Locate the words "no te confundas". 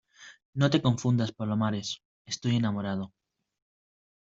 0.55-1.31